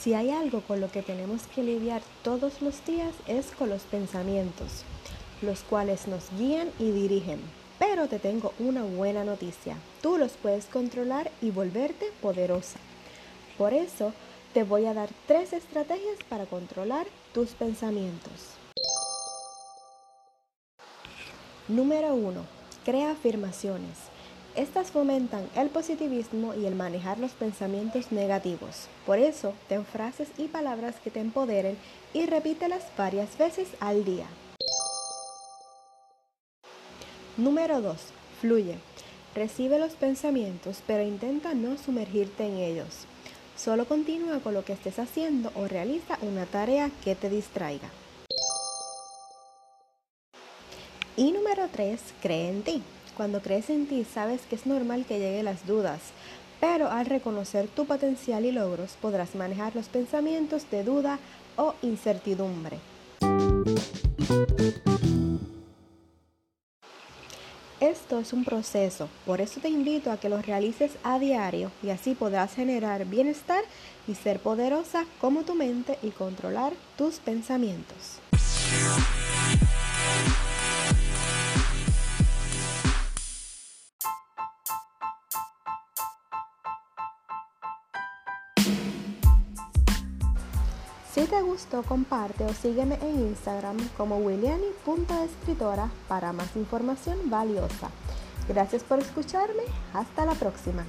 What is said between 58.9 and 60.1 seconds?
podrás manejar los